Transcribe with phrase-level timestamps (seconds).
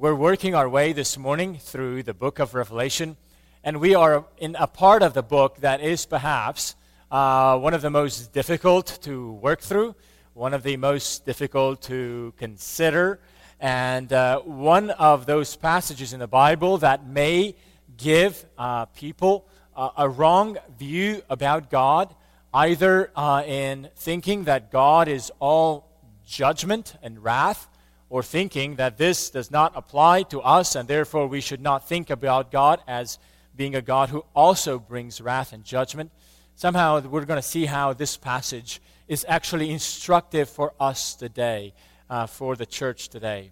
[0.00, 3.16] We're working our way this morning through the book of Revelation,
[3.64, 6.76] and we are in a part of the book that is perhaps
[7.10, 9.96] uh, one of the most difficult to work through,
[10.34, 13.18] one of the most difficult to consider,
[13.58, 17.56] and uh, one of those passages in the Bible that may
[17.96, 19.48] give uh, people
[19.96, 22.14] a wrong view about God,
[22.54, 25.90] either uh, in thinking that God is all
[26.24, 27.68] judgment and wrath
[28.10, 32.10] or thinking that this does not apply to us and therefore we should not think
[32.10, 33.18] about God as
[33.54, 36.10] being a God who also brings wrath and judgment.
[36.54, 41.74] Somehow we're going to see how this passage is actually instructive for us today,
[42.08, 43.50] uh, for the church today.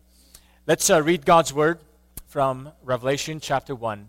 [0.67, 1.81] Let's uh, read God's word
[2.27, 4.09] from Revelation chapter 1,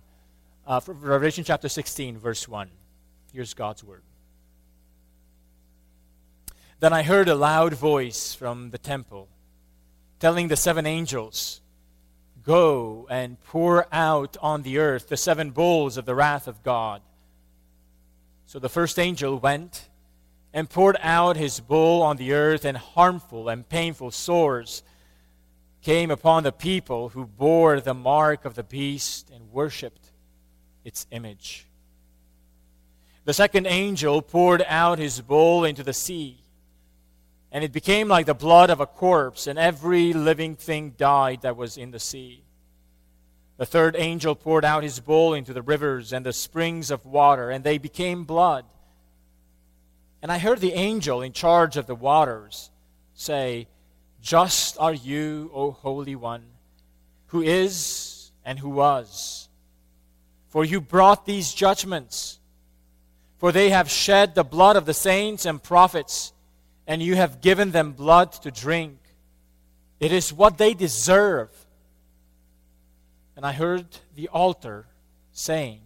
[0.66, 2.70] uh, Revelation chapter 16, verse 1.
[3.34, 4.02] Here's God's word.
[6.80, 9.30] Then I heard a loud voice from the temple
[10.20, 11.62] telling the seven angels,
[12.44, 17.02] Go and pour out on the earth the seven bowls of the wrath of God.
[18.46, 19.90] So the first angel went
[20.54, 24.82] and poured out his bowl on the earth, and harmful and painful sores
[25.82, 30.14] came upon the people who bore the mark of the beast and worshipped
[30.86, 31.68] its image.
[33.26, 36.38] The second angel poured out his bowl into the sea
[37.52, 41.58] and it became like the blood of a corpse, and every living thing died that
[41.58, 42.44] was in the sea.
[43.58, 47.50] The third angel poured out his bowl into the rivers and the springs of water,
[47.50, 48.66] and they became blood.
[50.22, 52.70] And I heard the angel in charge of the waters
[53.14, 53.68] say,
[54.22, 56.44] Just are you, O Holy One,
[57.28, 59.50] who is and who was.
[60.50, 62.40] For you brought these judgments,
[63.38, 66.34] for they have shed the blood of the saints and prophets
[66.88, 68.98] and you have given them blood to drink.
[70.00, 71.50] It is what they deserve.
[73.36, 73.86] And I heard
[74.16, 74.88] the altar
[75.32, 75.82] saying,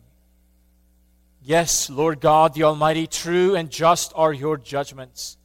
[1.43, 5.37] Yes, Lord God, the Almighty, true and just are your judgments.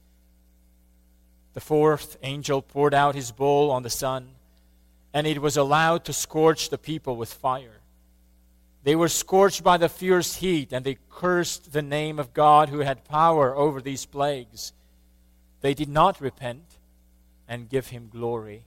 [1.55, 4.29] The fourth angel poured out his bowl on the sun,
[5.15, 7.81] and it was allowed to scorch the people with fire.
[8.83, 12.81] They were scorched by the fierce heat, and they cursed the name of God who
[12.81, 14.75] had power over these plagues.
[15.67, 16.79] They did not repent
[17.49, 18.67] and give him glory.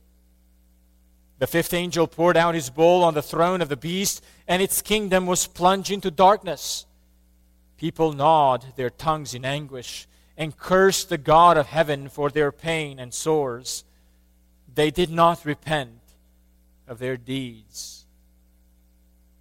[1.38, 4.82] The fifth angel poured out his bowl on the throne of the beast, and its
[4.82, 6.86] kingdom was plunged into darkness.
[7.78, 13.00] People gnawed their tongues in anguish and cursed the God of heaven for their pain
[13.00, 13.86] and sores.
[14.76, 16.02] They did not repent
[16.86, 18.04] of their deeds.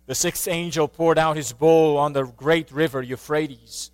[0.06, 3.90] The sixth angel poured out his bowl on the great river Euphrates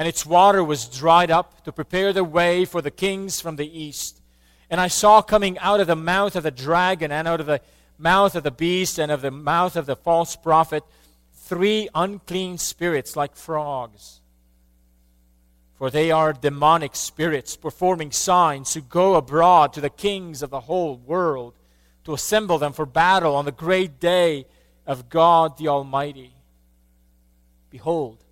[0.00, 3.78] and its water was dried up to prepare the way for the kings from the
[3.78, 4.22] east.
[4.70, 7.60] And I saw coming out of the mouth of the dragon and out of the
[7.98, 10.84] mouth of the beast and of the mouth of the false prophet
[11.34, 14.22] three unclean spirits like frogs.
[15.74, 20.60] For they are demonic spirits performing signs who go abroad to the kings of the
[20.60, 21.52] whole world
[22.04, 24.46] to assemble them for battle on the great day
[24.86, 26.32] of God the Almighty.
[27.68, 28.24] Behold,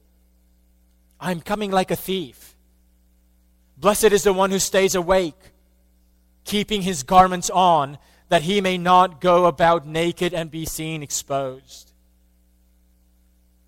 [1.20, 2.54] I'm coming like a thief.
[3.76, 5.52] Blessed is the one who stays awake,
[6.44, 7.98] keeping his garments on,
[8.28, 11.92] that he may not go about naked and be seen exposed.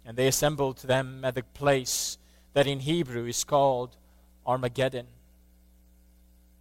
[0.05, 2.19] And they assembled them at the place
[2.53, 3.97] that in Hebrew is called
[4.47, 5.06] Armageddon.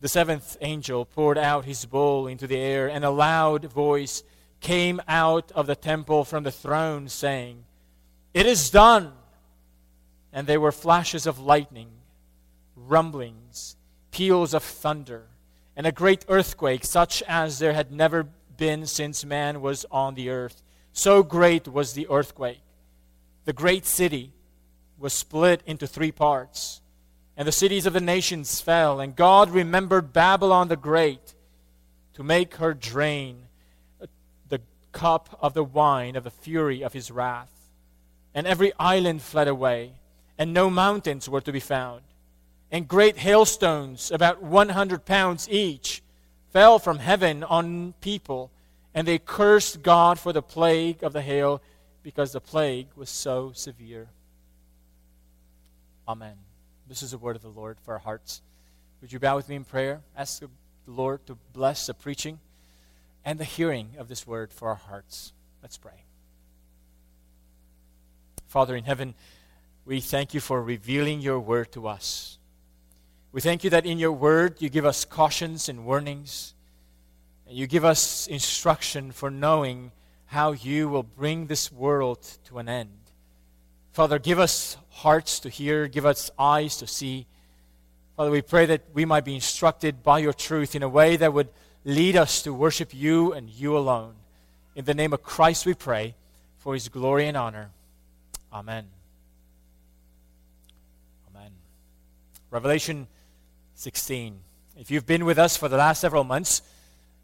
[0.02, 4.24] The seventh angel poured out his bowl into the air, and a loud voice
[4.62, 7.66] came out of the temple from the throne, saying,
[8.34, 9.12] It is done
[10.32, 11.90] and there were flashes of lightning,
[12.76, 13.76] rumblings,
[14.12, 15.28] peals of thunder,
[15.76, 20.30] and a great earthquake, such as there had never been since man was on the
[20.30, 20.62] earth.
[20.92, 22.62] So great was the earthquake.
[23.46, 24.34] The great city
[24.98, 26.82] was split into three parts,
[27.38, 31.34] and the cities of the nations fell, and God remembered Babylon the Great
[32.16, 33.44] to make her drain
[34.50, 34.60] the
[34.92, 37.70] cup of the wine of the fury of his wrath.
[38.34, 39.94] And every island fled away
[40.40, 42.02] and no mountains were to be found.
[42.72, 46.02] And great hailstones, about 100 pounds each,
[46.52, 48.50] fell from heaven on people,
[48.96, 51.62] and they cursed God for the plague of the hail
[52.02, 54.08] because the plague was so severe.
[56.08, 56.38] Amen.
[56.88, 58.42] This is the word of the Lord for our hearts.
[59.02, 60.02] Would you bow with me in prayer?
[60.18, 60.50] Ask the
[60.88, 62.40] Lord to bless the preaching
[63.26, 65.34] and the hearing of this word for our hearts.
[65.62, 66.06] Let's pray.
[68.48, 69.14] Father in heaven,
[69.90, 72.38] we thank you for revealing your word to us.
[73.32, 76.54] We thank you that in your word you give us cautions and warnings.
[77.48, 79.92] and You give us instruction for knowing
[80.28, 83.00] how you will bring this world to an end.
[83.92, 87.26] Father, give us hearts to hear, give us eyes to see.
[88.16, 91.34] Father, we pray that we might be instructed by your truth in a way that
[91.34, 91.50] would
[91.84, 94.14] lead us to worship you and you alone.
[94.76, 96.14] In the name of Christ we pray,
[96.60, 97.72] for his glory and honor.
[98.54, 98.99] Amen.
[102.52, 103.08] Revelation
[103.76, 104.40] 16.
[104.76, 106.64] If you've been with us for the last several months,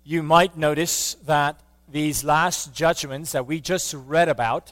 [0.03, 1.59] you might notice that
[1.91, 4.71] these last judgments that we just read about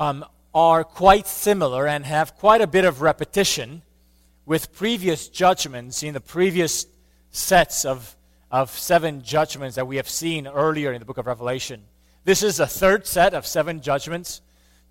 [0.00, 3.82] um, are quite similar and have quite a bit of repetition
[4.44, 6.86] with previous judgments in the previous
[7.30, 8.16] sets of,
[8.50, 11.84] of seven judgments that we have seen earlier in the book of Revelation.
[12.24, 14.40] This is a third set of seven judgments.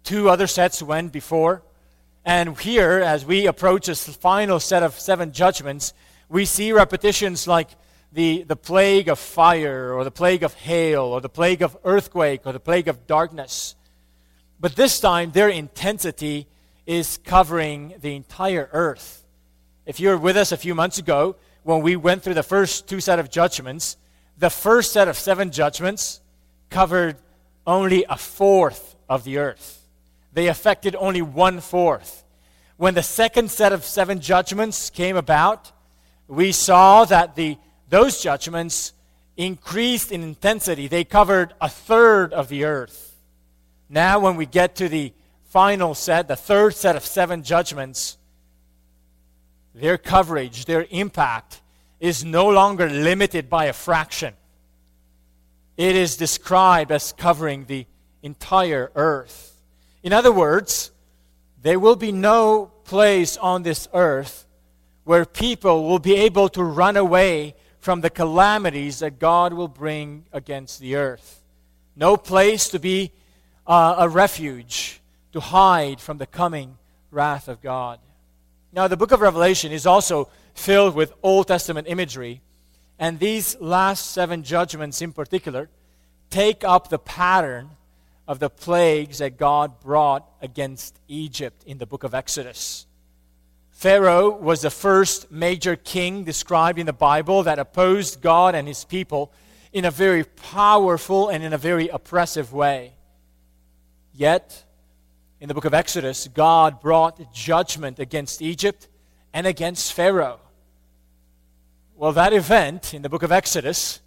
[0.05, 1.63] Two other sets went before.
[2.27, 5.93] And here, as we approach this final set of seven judgments,
[6.27, 7.69] we see repetitions like
[8.11, 12.41] the, the plague of fire, or the plague of hail, or the plague of earthquake,
[12.43, 13.75] or the plague of darkness.
[14.59, 16.47] But this time, their intensity
[16.85, 19.23] is covering the entire earth.
[19.85, 22.89] If you were with us a few months ago, when we went through the first
[22.89, 23.95] two set of judgments,
[24.37, 26.19] the first set of seven judgments
[26.69, 27.15] covered
[27.65, 29.76] only a fourth of the earth.
[30.33, 32.23] They affected only one fourth.
[32.77, 35.71] When the second set of seven judgments came about,
[36.27, 37.57] we saw that the
[37.89, 38.93] those judgments
[39.37, 40.87] increased in intensity.
[40.87, 43.15] They covered a third of the earth.
[43.89, 45.13] Now, when we get to the
[45.45, 48.17] final set, the third set of seven judgments,
[49.73, 51.61] their coverage, their impact
[51.99, 54.33] is no longer limited by a fraction.
[55.77, 57.85] It is described as covering the
[58.21, 59.53] entire earth.
[60.03, 60.91] In other words,
[61.61, 64.45] there will be no place on this earth
[65.03, 70.25] where people will be able to run away from the calamities that God will bring
[70.33, 71.41] against the earth.
[71.95, 73.11] No place to be
[73.65, 74.99] uh, a refuge,
[75.31, 76.77] to hide from the coming
[77.11, 77.99] wrath of God.
[78.73, 82.41] Now, the book of Revelation is also filled with Old Testament imagery,
[82.99, 85.69] and these last seven judgments in particular
[86.29, 87.76] take up the pattern
[88.27, 92.85] of the plagues that God brought against Egypt in the book of Exodus.
[93.71, 98.83] Pharaoh was the first major king described in the Bible that opposed God and his
[98.83, 99.31] people
[99.71, 102.93] in a very powerful and in a very oppressive way.
[104.13, 104.63] Yet,
[105.39, 108.87] in the book of Exodus, God brought judgment against Egypt
[109.31, 110.39] and against Pharaoh.
[111.95, 114.01] Well, that event in the book of Exodus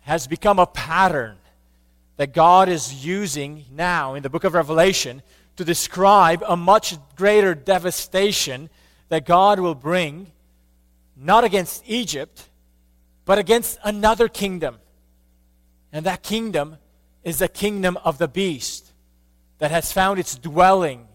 [0.00, 1.36] has become a pattern
[2.22, 5.22] that God is using now in the book of Revelation
[5.56, 8.70] to describe a much greater devastation
[9.08, 10.30] that God will bring,
[11.16, 12.48] not against Egypt,
[13.24, 14.76] but against another kingdom.
[15.92, 16.76] And that kingdom
[17.24, 18.92] is the kingdom of the beast
[19.58, 21.08] that has found its dwelling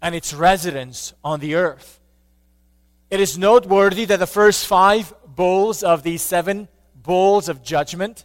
[0.00, 2.00] and its residence on the earth.
[3.10, 8.24] It is noteworthy that the first five bowls of these seven bowls of judgment,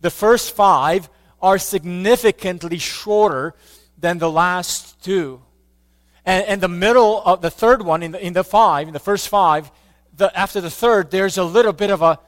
[0.00, 1.08] the first five
[1.40, 3.54] are significantly shorter
[3.98, 5.42] than the last two.
[6.24, 9.00] And, and the middle of the third one, in the, in the five, in the
[9.00, 9.70] first five,
[10.16, 12.18] the, after the third, there's a little bit of a,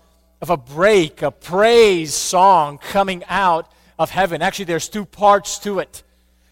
[0.40, 4.42] of a break, a praise song coming out of heaven.
[4.42, 6.02] Actually, there's two parts to it.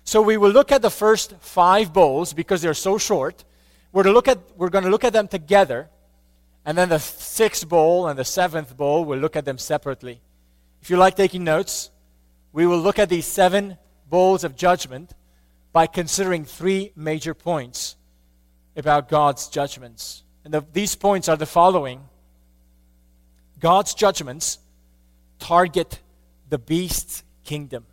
[0.05, 3.45] So we will look at the first five bowls because they're so short.
[3.93, 5.88] We're, to look at, we're going to look at them together.
[6.65, 10.21] And then the sixth bowl and the seventh bowl, we'll look at them separately.
[10.83, 11.91] If you like taking notes,
[12.52, 13.76] we will look at these seven
[14.09, 15.12] bowls of judgment
[15.73, 17.97] by considering three major points
[18.76, 20.23] about God's judgments.
[20.45, 22.00] And the, these points are the following
[23.61, 24.59] God's judgments
[25.38, 26.00] target
[26.49, 27.87] the beast's kingdom.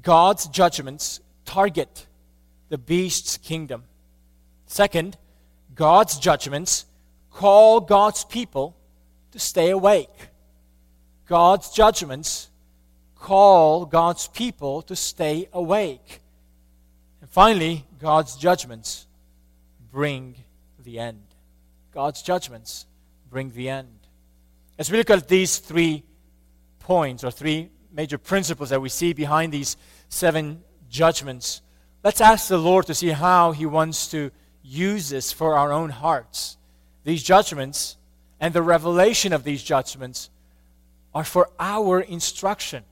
[0.00, 2.06] God's judgments target
[2.68, 3.84] the beast's kingdom.
[4.66, 5.16] Second,
[5.74, 6.86] God's judgments
[7.30, 8.76] call God's people
[9.32, 10.28] to stay awake.
[11.26, 12.48] God's judgments
[13.22, 16.20] call God's people to stay awake.
[17.20, 19.06] And finally, God's judgments
[19.92, 20.34] bring
[20.82, 21.22] the end.
[21.94, 22.84] God's judgments
[23.30, 23.88] bring the end.
[24.76, 26.02] As we look at these three
[26.80, 29.76] points or three major principles that we see behind these
[30.08, 31.62] seven judgments,
[32.02, 34.32] let's ask the Lord to see how He wants to
[34.64, 36.56] use this for our own hearts.
[37.04, 37.96] These judgments
[38.40, 40.28] and the revelation of these judgments
[41.14, 42.82] are for our instruction.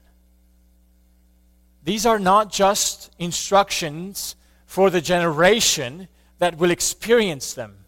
[1.85, 6.09] These are not just instructions for the generation
[6.39, 7.85] that will experience them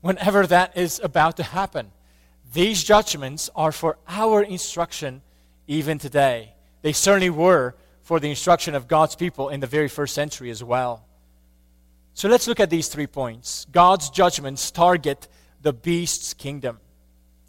[0.00, 1.90] whenever that is about to happen.
[2.52, 5.22] These judgments are for our instruction
[5.66, 6.54] even today.
[6.82, 10.62] They certainly were for the instruction of God's people in the very first century as
[10.62, 11.06] well.
[12.12, 13.66] So let's look at these three points.
[13.72, 15.26] God's judgments target
[15.62, 16.78] the beast's kingdom.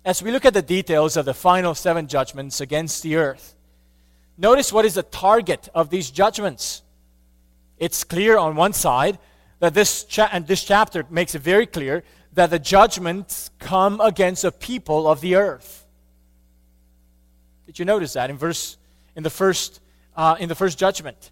[0.03, 3.55] As we look at the details of the final seven judgments against the earth,
[4.37, 6.83] notice what is the target of these judgments.
[7.77, 9.19] It's clear on one side
[9.59, 14.43] that this, cha- and this chapter makes it very clear that the judgments come against
[14.43, 15.85] the people of the earth.
[17.65, 18.77] Did you notice that in verse
[19.15, 19.81] in the first
[20.15, 21.31] uh, in the first judgment?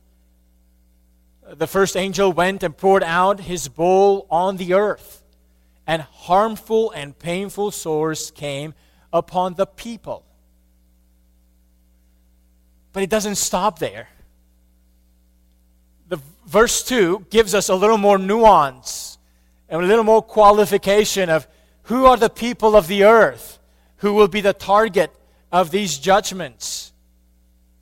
[1.46, 5.24] The first angel went and poured out his bowl on the earth,
[5.86, 8.74] and harmful and painful sores came
[9.12, 10.26] upon the people.
[12.94, 14.08] But it doesn't stop there.
[16.08, 19.18] The verse 2 gives us a little more nuance
[19.68, 21.48] and a little more qualification of
[21.84, 23.60] who are the people of the earth
[23.98, 25.12] who will be the target
[25.52, 26.92] of these judgments.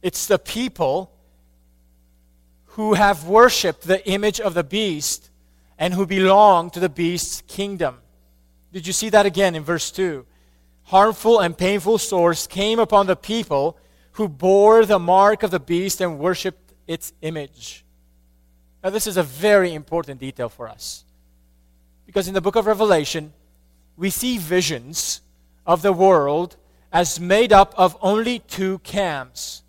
[0.01, 1.11] It's the people
[2.65, 5.29] who have worshiped the image of the beast
[5.77, 7.97] and who belong to the beast's kingdom.
[8.71, 10.25] Did you see that again in verse 2?
[10.83, 13.77] Harmful and painful sores came upon the people
[14.13, 17.85] who bore the mark of the beast and worshiped its image.
[18.83, 21.05] Now, this is a very important detail for us.
[22.05, 23.31] Because in the book of Revelation,
[23.95, 25.21] we see visions
[25.65, 26.57] of the world
[26.91, 29.63] as made up of only two camps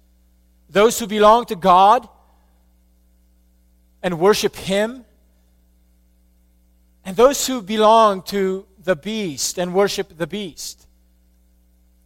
[0.72, 2.08] those who belong to God
[4.02, 5.04] and worship Him,
[7.04, 10.82] and those who belong to the beast and worship the beast.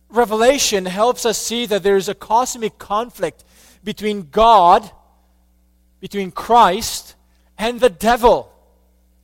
[0.08, 3.44] Revelation helps us see that there is a cosmic conflict
[3.82, 4.90] between God,
[6.00, 7.14] between Christ,
[7.58, 8.52] and the devil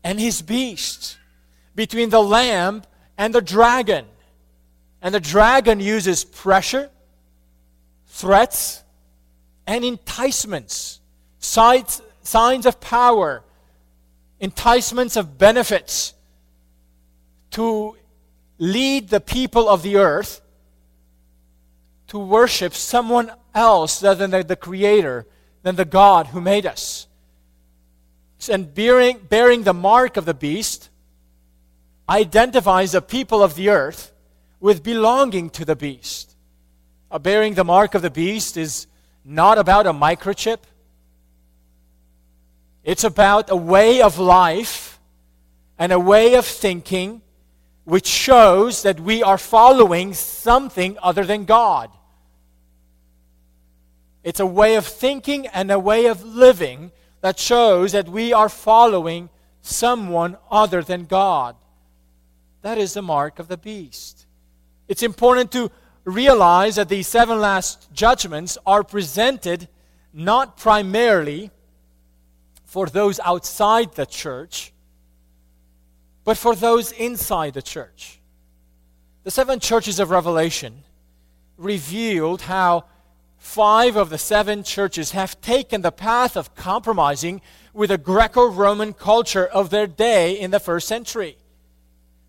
[0.03, 1.19] and his beast,
[1.75, 2.83] between the lamb
[3.17, 4.07] and the dragon.
[5.01, 6.91] And the dragon uses pressure,
[8.07, 8.83] threats,
[9.67, 11.01] and enticements,
[11.39, 13.43] signs, signs of power,
[14.41, 16.15] enticements of benefits
[17.53, 17.97] to
[18.59, 20.42] lead the people of the earth
[22.13, 25.27] to worship someone else other than the, the Creator,
[25.63, 27.09] than the God who made us
[28.51, 30.91] and bearing, bearing the mark of the beast
[32.11, 34.13] identifies the people of the earth
[34.61, 36.37] with belonging to the beast.
[37.11, 38.87] Uh, bearing the mark of the beast is
[39.25, 40.59] not about a microchip,
[42.85, 44.99] it's about a way of life
[45.79, 47.23] and a way of thinking
[47.85, 51.91] which shows that we are following something other than God.
[54.25, 58.49] It's a way of thinking and a way of living that shows that we are
[58.49, 59.31] following
[59.63, 61.57] someone other than God.
[62.63, 64.27] That is the mark of the beast.
[64.89, 65.71] It's important to
[66.05, 69.69] realize that these seven last judgments are presented
[70.13, 71.51] not primarily
[72.65, 74.73] for those outside the church,
[76.25, 78.21] but for those inside the church.
[79.25, 80.83] The seven churches of Revelation
[81.57, 82.85] revealed how
[83.43, 87.43] five of the seven churches have taken the path of compromising
[87.75, 91.37] with the Greco Roman culture of their day in the first century.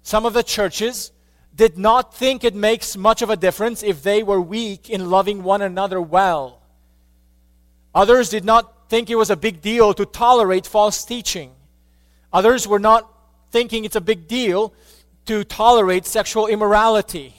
[0.01, 1.11] Some of the churches
[1.55, 5.43] did not think it makes much of a difference if they were weak in loving
[5.43, 6.63] one another well.
[7.93, 11.51] Others did not think it was a big deal to tolerate false teaching.
[12.33, 13.07] Others were not
[13.51, 14.73] thinking it's a big deal
[15.27, 17.35] to tolerate sexual immorality.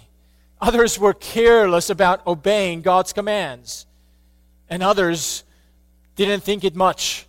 [0.60, 3.86] Others were careless about obeying God's commands.
[4.68, 5.44] And others
[6.16, 7.26] didn't think it much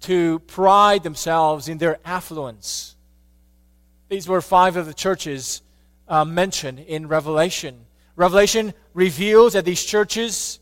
[0.00, 2.96] to pride themselves in their affluence.
[4.08, 5.62] These were five of the churches
[6.08, 7.86] uh, mentioned in Revelation.
[8.16, 10.58] Revelation reveals that these churches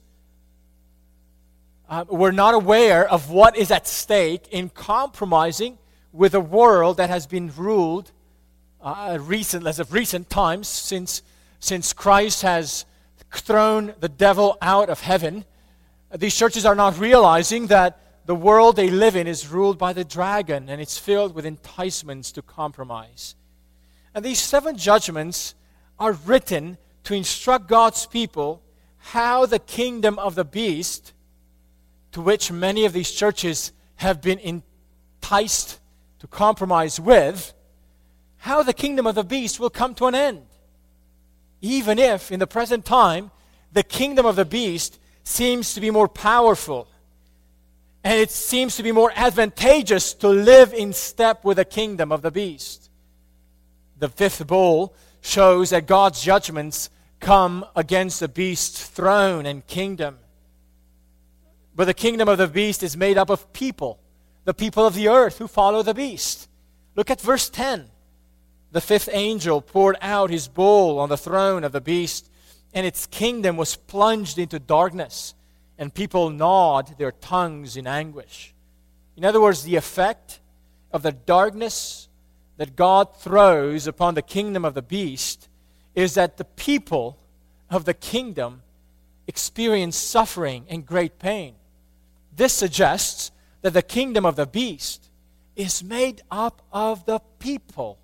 [1.88, 5.78] uh, were not aware of what is at stake in compromising
[6.12, 8.12] with a world that has been ruled
[8.80, 11.22] uh, recent, as of recent times since
[11.60, 12.86] since Christ has
[13.32, 15.44] thrown the devil out of heaven,
[16.16, 20.04] these churches are not realizing that the world they live in is ruled by the
[20.04, 23.36] dragon and it's filled with enticements to compromise.
[24.14, 25.54] And these seven judgments
[25.98, 28.62] are written to instruct God's people
[28.98, 31.12] how the kingdom of the beast,
[32.12, 35.78] to which many of these churches have been enticed
[36.18, 37.54] to compromise with,
[38.38, 40.46] how the kingdom of the beast will come to an end
[41.60, 43.30] even if in the present time
[43.72, 46.88] the kingdom of the beast seems to be more powerful
[48.02, 52.22] and it seems to be more advantageous to live in step with the kingdom of
[52.22, 52.90] the beast.
[53.98, 56.88] The fifth bowl shows that God's judgments
[57.20, 60.18] come against the beast's throne and kingdom.
[61.74, 64.00] But the kingdom of the beast is made up of people,
[64.44, 66.48] the people of the earth who follow the beast.
[66.96, 67.90] Look at verse 10.
[68.72, 72.30] The fifth angel poured out his bowl on the throne of the beast,
[72.72, 75.34] and its kingdom was plunged into darkness,
[75.76, 78.54] and people gnawed their tongues in anguish.
[79.16, 80.40] In other words, the effect
[80.92, 82.08] of the darkness
[82.58, 85.48] that God throws upon the kingdom of the beast
[85.94, 87.18] is that the people
[87.70, 88.62] of the kingdom
[89.26, 91.54] experience suffering and great pain.
[92.34, 93.30] This suggests
[93.62, 95.10] that the kingdom of the beast
[95.56, 97.98] is made up of the people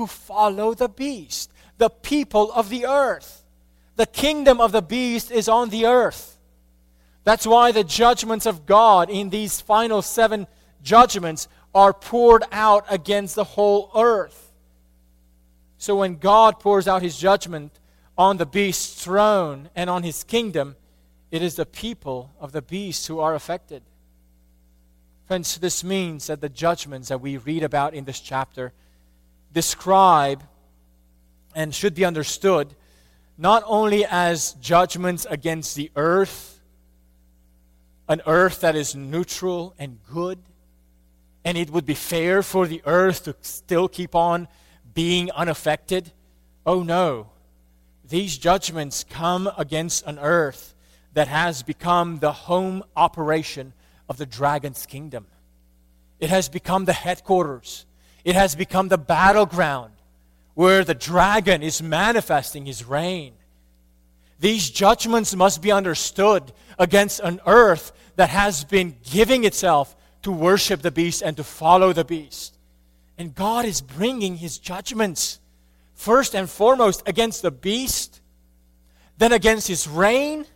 [0.00, 3.44] who follow the beast, the people of the earth.
[3.96, 6.38] The kingdom of the beast is on the earth.
[7.24, 10.46] That's why the judgments of God in these final seven
[10.82, 14.50] judgments are poured out against the whole earth.
[15.76, 17.78] So when God pours out his judgment
[18.16, 20.76] on the beast's throne and on his kingdom,
[21.30, 23.82] it is the people of the beast who are affected.
[25.26, 28.72] Friends, this means that the judgments that we read about in this chapter
[29.52, 30.42] describe
[31.54, 32.74] and should be understood
[33.40, 36.60] not only as judgments against the earth,
[38.06, 40.38] an earth that is neutral and good,
[41.42, 44.46] and it would be fair for the earth to still keep on
[44.92, 46.12] being unaffected.
[46.66, 47.30] Oh no.
[48.06, 50.74] These judgments come against an earth
[51.14, 53.72] that has become the home operation
[54.06, 55.26] of the dragon's kingdom.
[56.18, 57.86] It has become the headquarters,
[58.24, 59.92] it has become the battleground
[60.54, 63.32] where the dragon is manifesting his reign.
[64.40, 70.82] These judgments must be understood against an earth that has been giving itself to worship
[70.82, 72.56] the beast and to follow the beast.
[73.16, 75.40] And God is bringing his judgments
[75.94, 78.20] first and foremost against the beast,
[79.18, 80.46] then against his reign,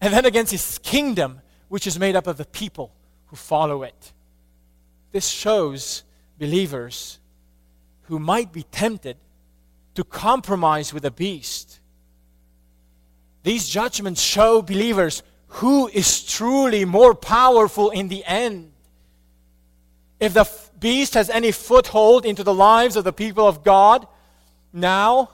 [0.00, 2.92] and then against his kingdom, which is made up of the people
[3.26, 4.12] who follow it.
[5.12, 6.04] This shows
[6.38, 7.18] believers
[8.02, 9.16] who might be tempted
[9.94, 11.80] to compromise with the beast.
[13.42, 18.72] These judgments show believers who is truly more powerful in the end.
[20.20, 20.48] If the
[20.78, 24.06] beast has any foothold into the lives of the people of God
[24.72, 25.30] now,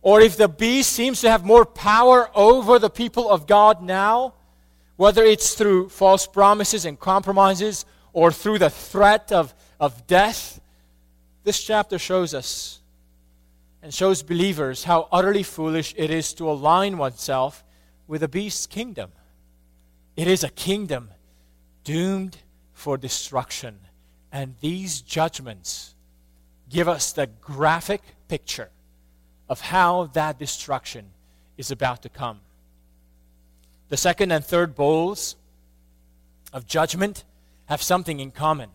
[0.00, 4.34] or if the beast seems to have more power over the people of God now,
[4.96, 10.60] whether it's through false promises and compromises or through the threat of, of death,
[11.42, 12.78] this chapter shows us
[13.82, 17.64] and shows believers how utterly foolish it is to align oneself
[18.06, 19.10] with the beast's kingdom.
[20.16, 21.10] It is a kingdom
[21.82, 22.36] doomed
[22.72, 23.80] for destruction.
[24.30, 25.96] And these judgments
[26.70, 28.70] give us the graphic picture
[29.48, 31.06] of how that destruction
[31.56, 32.38] is about to come.
[33.88, 35.34] The second and third bowls
[36.52, 37.24] of judgment
[37.66, 38.70] have something in common.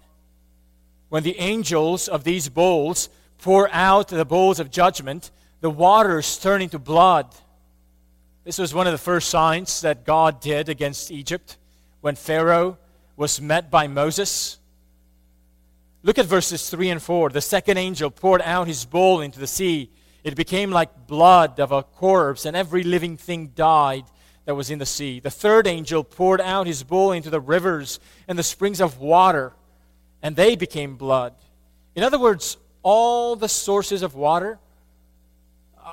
[1.10, 6.62] When the angels of these bowls pour out the bowls of judgment, the waters turn
[6.62, 7.34] into blood.
[8.43, 11.58] This was one of the first signs that God did against Egypt
[12.02, 12.78] when Pharaoh
[13.15, 14.60] was met by Moses.
[16.04, 17.30] Look at verses 3 and 4.
[17.30, 19.89] The second angel poured out his bowl into the sea.
[20.24, 24.06] It became like blood of a corpse, and every living thing died
[24.46, 25.20] that was in the sea.
[25.20, 29.54] The third angel poured out his bowl into the rivers and the springs of water,
[30.21, 31.34] and they became blood.
[31.95, 34.60] In other words, all the sources of water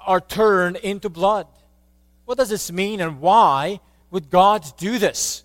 [0.06, 1.46] are turned into blood.
[2.24, 5.44] What does this mean, and why would God do this?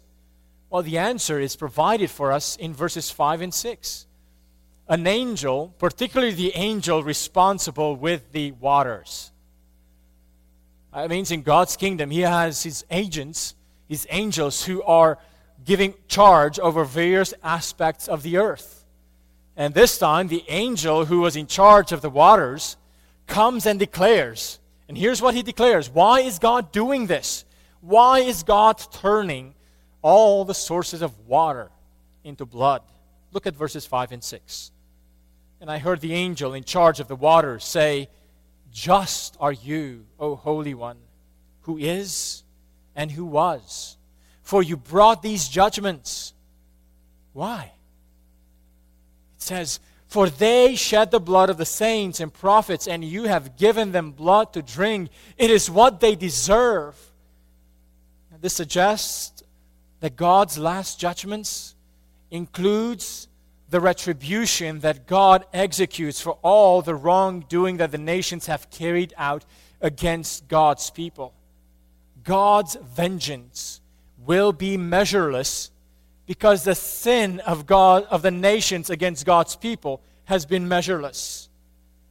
[0.69, 4.05] Well, the answer is provided for us in verses 5 and 6.
[4.87, 9.31] An angel, particularly the angel responsible with the waters.
[10.93, 13.55] That means in God's kingdom, He has His agents,
[13.87, 15.19] His angels, who are
[15.65, 18.85] giving charge over various aspects of the earth.
[19.55, 22.77] And this time, the angel who was in charge of the waters
[23.27, 24.59] comes and declares.
[24.87, 27.45] And here's what he declares Why is God doing this?
[27.81, 29.53] Why is God turning
[30.01, 31.69] all the sources of water
[32.23, 32.81] into blood.
[33.31, 34.71] Look at verses 5 and 6.
[35.61, 38.09] And I heard the angel in charge of the waters say,
[38.71, 40.97] Just are you, O Holy One,
[41.61, 42.43] who is
[42.95, 43.97] and who was,
[44.49, 46.33] for you brought these judgments.
[47.33, 47.71] Why?
[49.37, 53.57] It says, For they shed the blood of the saints and prophets, and you have
[53.57, 55.11] given them blood to drink.
[55.37, 56.95] It is what they deserve.
[58.41, 59.43] This suggests
[59.99, 61.75] that God's last judgments
[62.31, 63.27] includes
[63.69, 69.45] the retribution that God executes for all the wrongdoing that the nations have carried out
[69.79, 71.35] against God's people.
[72.23, 73.78] God's vengeance
[74.25, 75.71] will be measureless
[76.25, 81.49] because the sin of God of the nations against God's people has been measureless.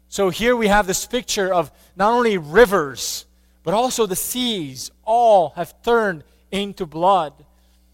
[0.08, 3.26] So here we have this picture of not only rivers
[3.68, 7.34] but also the seas all have turned into blood.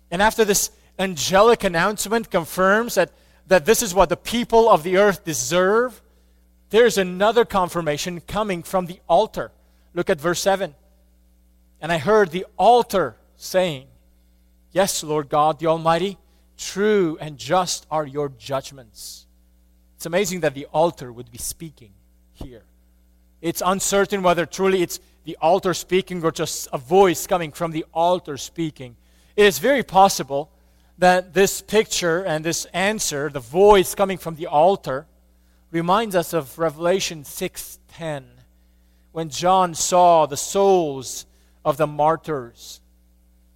[0.08, 3.10] And after this angelic announcement confirms that,
[3.48, 6.00] that this is what the people of the earth deserve,
[6.70, 9.50] there's another confirmation coming from the altar.
[9.94, 10.74] Look at verse 7.
[11.80, 13.86] And I heard the altar saying,
[14.74, 16.18] Yes, Lord God the Almighty,
[16.58, 19.24] true and just are your judgments.
[19.94, 21.92] It's amazing that the altar would be speaking
[22.32, 22.64] here.
[23.40, 27.84] It's uncertain whether truly it's the altar speaking or just a voice coming from the
[27.94, 28.96] altar speaking.
[29.36, 30.50] It is very possible
[30.98, 35.06] that this picture and this answer, the voice coming from the altar,
[35.70, 38.24] reminds us of Revelation 6:10
[39.12, 41.26] when John saw the souls
[41.64, 42.80] of the martyrs,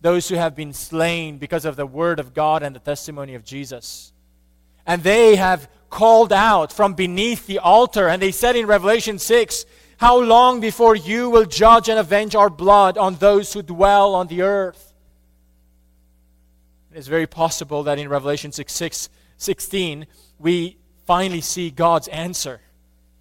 [0.00, 3.44] those who have been slain because of the word of God and the testimony of
[3.44, 4.12] Jesus.
[4.86, 9.64] And they have called out from beneath the altar and they said in Revelation 6,
[9.98, 14.28] how long before you will judge and avenge our blood on those who dwell on
[14.28, 14.94] the earth?
[16.92, 19.08] It's very possible that in Revelation 6, 6
[19.40, 20.06] 16,
[20.38, 22.60] we finally see God's answer.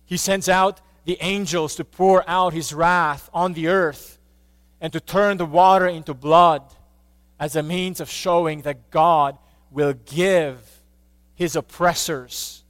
[0.06, 4.17] He sends out the angels to pour out his wrath on the earth
[4.80, 6.64] and to turn the water into blood
[7.40, 9.38] as a means of showing that God
[9.72, 10.82] will give
[11.36, 12.64] his oppressors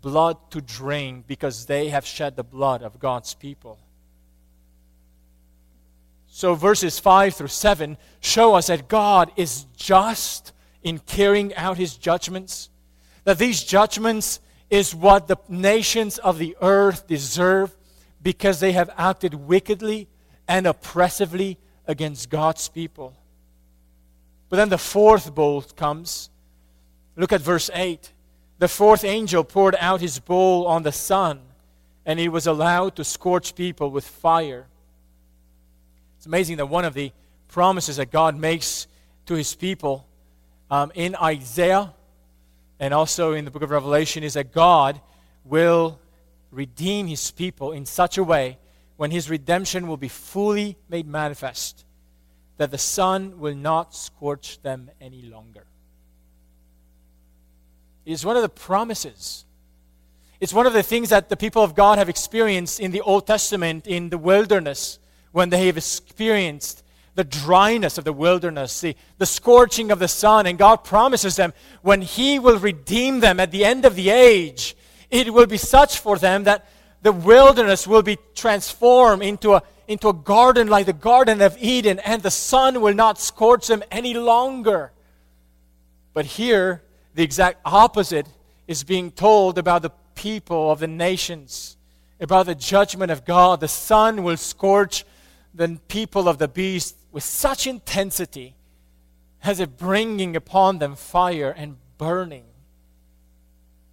[0.00, 3.78] blood to drink because they have shed the blood of God's people.
[6.28, 11.96] So, verses 5 through 7 show us that God is just in carrying out his
[11.96, 12.70] judgments,
[13.24, 14.40] that these judgments
[14.70, 17.76] is what the nations of the earth deserve
[18.22, 20.08] because they have acted wickedly
[20.48, 23.14] and oppressively against God's people.
[24.48, 26.30] But then the fourth bowl comes.
[27.16, 28.12] Look at verse 8
[28.58, 31.40] the fourth angel poured out his bowl on the sun,
[32.04, 34.66] and he was allowed to scorch people with fire.
[36.16, 37.12] It's amazing that one of the
[37.46, 38.88] promises that God makes
[39.26, 40.06] to his people
[40.70, 41.94] um, in Isaiah
[42.80, 45.00] and also in the book of Revelation is that God
[45.44, 46.00] will
[46.50, 48.58] redeem his people in such a way
[48.98, 51.86] when his redemption will be fully made manifest
[52.58, 55.64] that the sun will not scorch them any longer
[58.04, 59.44] It is one of the promises.
[60.40, 63.26] It's one of the things that the people of God have experienced in the Old
[63.26, 64.98] Testament in the wilderness
[65.30, 66.82] when they have experienced
[67.14, 70.46] the dryness of the wilderness, the, the scorching of the sun.
[70.46, 74.76] And God promises them when He will redeem them at the end of the age,
[75.10, 76.66] it will be such for them that
[77.02, 81.98] the wilderness will be transformed into a, into a garden like the Garden of Eden,
[82.00, 84.92] and the sun will not scorch them any longer.
[86.12, 86.82] But here,
[87.14, 88.26] the exact opposite
[88.66, 91.76] is being told about the people of the nations,
[92.20, 93.60] about the judgment of God.
[93.60, 95.04] The sun will scorch
[95.54, 98.54] the people of the beast with such intensity
[99.42, 102.44] as it bringing upon them fire and burning.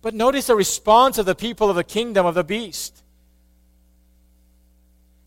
[0.05, 3.01] But notice the response of the people of the kingdom of the beast.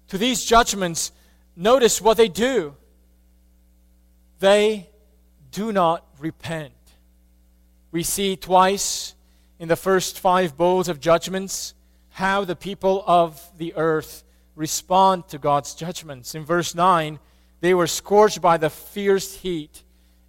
[0.07, 1.11] To these judgments,
[1.57, 2.77] notice what they do.
[4.39, 4.89] They
[5.51, 6.75] do not repent.
[7.91, 9.17] We see twice
[9.59, 11.75] in the first five bowls of judgments
[12.11, 14.23] how the people of the earth
[14.55, 16.37] respond to God's judgments.
[16.37, 17.19] In verse 9,
[17.63, 19.83] they were scorched by the fierce heat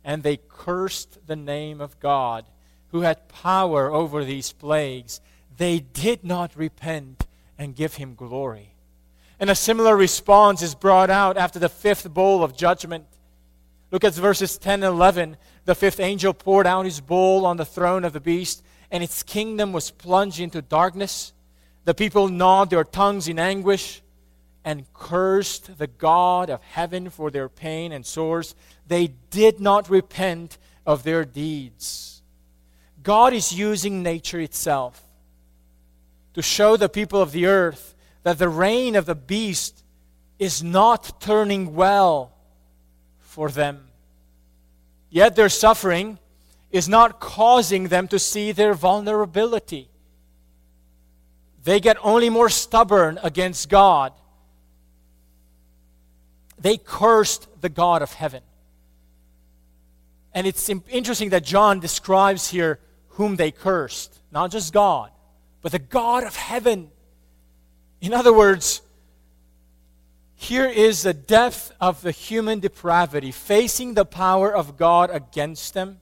[0.03, 2.45] and they cursed the name of God
[2.91, 5.21] who had power over these plagues.
[5.57, 8.75] They did not repent and give him glory.
[9.39, 13.05] And a similar response is brought out after the fifth bowl of judgment.
[13.91, 15.37] Look at verses 10 and 11.
[15.65, 19.23] The fifth angel poured out his bowl on the throne of the beast, and its
[19.23, 21.33] kingdom was plunged into darkness.
[21.85, 24.01] The people gnawed their tongues in anguish
[24.65, 28.55] and cursed the God of heaven for their pain and sores.
[28.87, 32.18] They did not repent of their deeds.
[33.09, 35.01] God is using nature itself
[36.35, 39.83] to show the people of the earth that the reign of the beast
[40.37, 42.31] is not turning well
[43.17, 43.87] for them.
[45.09, 46.19] Yet their suffering
[46.69, 49.89] is not causing them to see their vulnerability.
[51.63, 54.13] They get only more stubborn against God.
[56.59, 58.43] They cursed the God of heaven.
[60.31, 62.77] And it's interesting that John describes here
[63.19, 64.17] whom they cursed.
[64.31, 65.11] Not just God,
[65.61, 66.89] but the God of heaven.
[67.99, 68.81] In other words,
[70.35, 75.99] here is the depth of the human depravity, facing the power of God against them,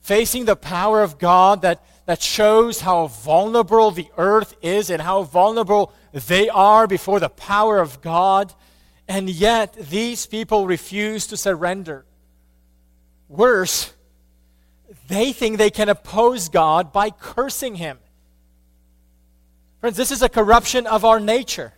[0.00, 5.22] facing the power of God that, that shows how vulnerable the earth is and how
[5.22, 8.52] vulnerable they are before the power of God.
[9.06, 12.04] And yet, these people refuse to surrender.
[13.28, 13.94] Worse,
[15.08, 17.98] they think they can oppose God by cursing Him.
[19.80, 21.74] Friends, this is a corruption of our nature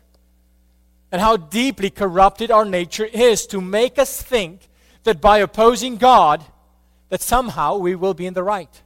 [1.10, 4.68] and how deeply corrupted our nature is to make us think
[5.04, 6.44] that by opposing God,
[7.08, 8.82] that somehow we will be in the right.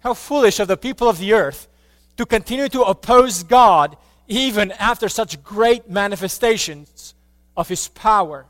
[0.00, 1.68] How foolish of the people of the earth
[2.16, 7.14] to continue to oppose God even after such great manifestations
[7.56, 8.46] of His power,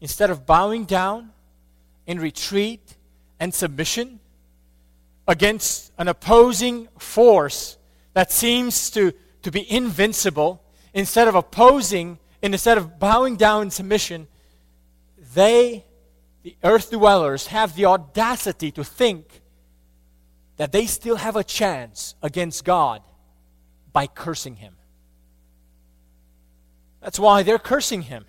[0.00, 1.30] instead of bowing down
[2.06, 2.96] in retreat
[3.40, 4.20] and submission
[5.26, 7.78] against an opposing force
[8.12, 14.28] that seems to, to be invincible instead of opposing, instead of bowing down in submission,
[15.34, 15.84] they,
[16.42, 19.40] the earth dwellers, have the audacity to think
[20.56, 23.02] that they still have a chance against God
[23.92, 24.74] by cursing Him.
[27.00, 28.26] That's why they're cursing Him.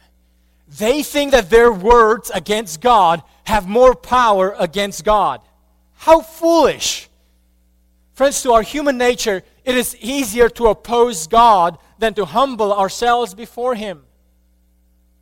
[0.77, 5.41] They think that their words against God have more power against God.
[5.95, 7.09] How foolish!
[8.13, 13.33] Friends, to our human nature, it is easier to oppose God than to humble ourselves
[13.33, 14.03] before Him.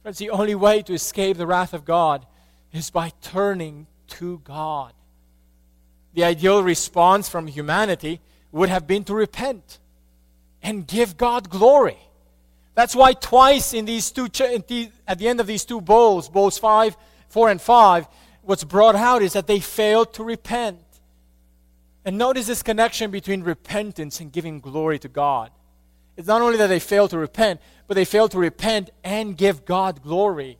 [0.03, 2.25] Friends, the only way to escape the wrath of God
[2.71, 4.93] is by turning to God.
[6.13, 9.79] The ideal response from humanity would have been to repent
[10.61, 11.97] and give God glory.
[12.75, 16.95] That's why twice in these two at the end of these two bowls, bowls 5,
[17.27, 18.07] 4 and 5,
[18.41, 20.79] what's brought out is that they failed to repent.
[22.05, 25.51] And notice this connection between repentance and giving glory to God.
[26.15, 29.65] It's not only that they fail to repent, but they fail to repent and give
[29.65, 30.57] God glory.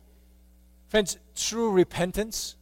[0.88, 2.56] Friends, true repentance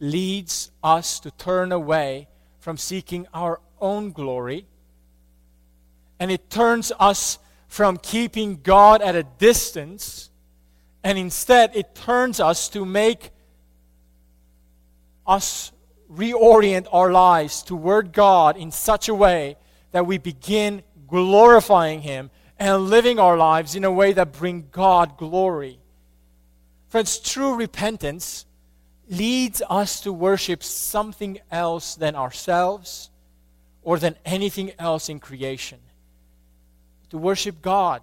[0.00, 2.28] leads us to turn away
[2.60, 4.66] from seeking our own glory,
[6.18, 7.38] and it turns us
[7.74, 10.30] from keeping God at a distance,
[11.02, 13.32] and instead it turns us to make
[15.26, 15.72] us
[16.08, 19.56] reorient our lives toward God in such a way
[19.90, 25.16] that we begin glorifying Him, and living our lives in a way that bring God
[25.16, 25.80] glory.
[26.86, 28.46] Friends, true repentance
[29.08, 33.10] leads us to worship something else than ourselves
[33.82, 35.80] or than anything else in creation.
[37.14, 38.02] To worship God.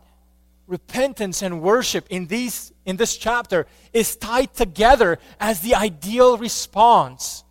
[0.67, 7.43] Repentance and worship in, these, in this chapter is tied together as the ideal response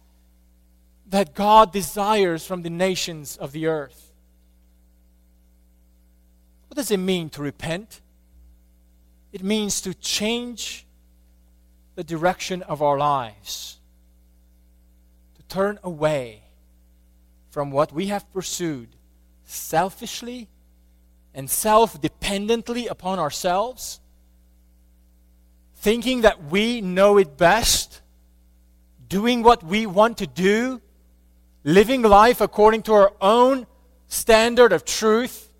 [1.10, 4.10] that God desires from the nations of the earth.
[6.68, 8.00] What does it mean to repent?
[9.30, 10.86] It means to change
[11.94, 13.76] the direction of our lives,
[15.36, 16.40] to turn away
[17.50, 18.88] from what we have pursued
[19.44, 20.48] selfishly
[21.34, 24.00] and self dependently upon ourselves,
[25.76, 28.00] thinking that we know it best,
[29.08, 30.80] doing what we want to do,
[31.64, 33.66] living life according to our own
[34.08, 35.50] standard of truth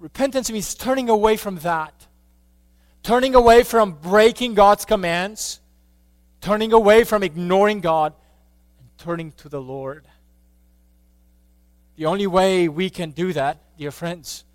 [0.00, 2.06] Repentance means turning away from that.
[3.02, 5.60] Turning away from breaking God's commands,
[6.40, 8.14] turning away from ignoring God,
[8.78, 10.06] and turning to the Lord.
[12.00, 14.46] The only way we can do that, dear friends,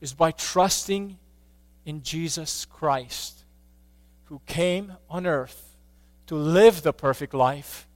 [0.00, 1.18] is by trusting
[1.84, 3.44] in Jesus Christ,
[4.24, 5.76] who came on earth
[6.28, 7.86] to live the perfect life,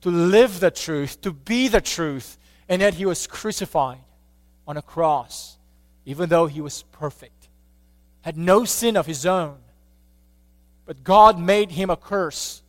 [0.00, 2.36] to live the truth, to be the truth,
[2.68, 4.00] and yet he was crucified
[4.66, 5.56] on a cross
[6.04, 7.48] even though he was perfect,
[8.22, 9.58] had no sin of his own.
[10.84, 12.64] But God made him a curse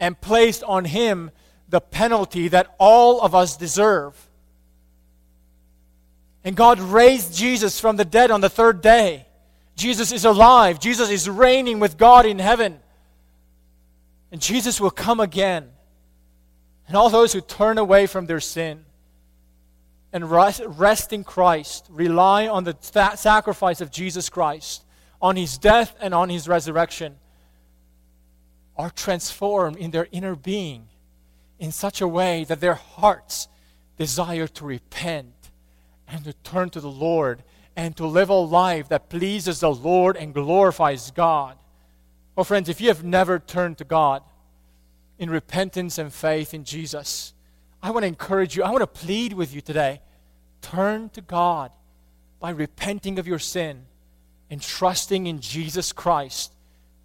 [0.00, 1.32] and placed on him
[1.68, 4.30] the penalty that all of us deserve.
[6.44, 9.26] And God raised Jesus from the dead on the third day.
[9.76, 10.80] Jesus is alive.
[10.80, 12.80] Jesus is reigning with God in heaven.
[14.30, 15.68] And Jesus will come again.
[16.88, 18.84] And all those who turn away from their sin
[20.12, 24.84] and rest in Christ, rely on the sacrifice of Jesus Christ,
[25.22, 27.16] on his death and on his resurrection,
[28.76, 30.88] are transformed in their inner being
[31.58, 33.48] in such a way that their hearts
[33.96, 35.41] desire to repent
[36.12, 37.42] and to turn to the Lord
[37.74, 41.56] and to live a life that pleases the Lord and glorifies God.
[42.36, 44.22] Oh, friends, if you have never turned to God
[45.18, 47.32] in repentance and faith in Jesus,
[47.82, 50.02] I want to encourage you, I want to plead with you today.
[50.60, 51.72] Turn to God
[52.38, 53.86] by repenting of your sin
[54.50, 56.52] and trusting in Jesus Christ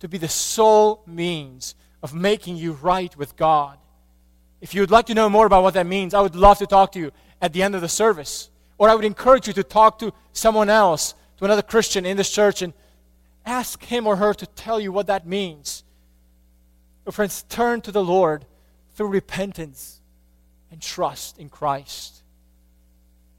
[0.01, 3.77] to be the sole means of making you right with God.
[4.59, 6.67] If you would like to know more about what that means, I would love to
[6.67, 8.49] talk to you at the end of the service.
[8.77, 12.31] Or I would encourage you to talk to someone else, to another Christian in this
[12.31, 12.73] church, and
[13.45, 15.83] ask him or her to tell you what that means.
[17.05, 18.45] But friends, turn to the Lord
[18.95, 20.01] through repentance
[20.71, 22.16] and trust in Christ.